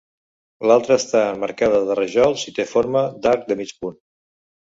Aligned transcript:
L'altra 0.69 0.95
està 1.01 1.21
emmarcada 1.33 1.81
de 1.89 1.97
rajols 1.99 2.47
i 2.53 2.55
té 2.61 2.67
forma 2.73 3.05
d'arc 3.27 3.45
de 3.53 3.59
mig 3.61 3.77
punt. 3.85 3.97